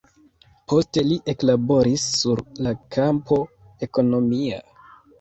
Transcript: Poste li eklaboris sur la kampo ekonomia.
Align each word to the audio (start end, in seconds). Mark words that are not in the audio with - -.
Poste 0.71 1.03
li 1.09 1.17
eklaboris 1.33 2.07
sur 2.23 2.43
la 2.69 2.75
kampo 2.99 3.41
ekonomia. 3.91 4.69